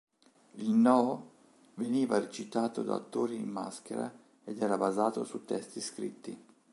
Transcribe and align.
Il 0.55 0.73
nō 0.79 1.19
veniva 1.75 2.17
recitato 2.17 2.81
da 2.81 2.95
attori 2.95 3.35
in 3.35 3.47
maschera 3.47 4.11
ed 4.43 4.59
era 4.59 4.75
basato 4.75 5.23
su 5.23 5.45
testi 5.45 5.79
scritti. 5.79 6.43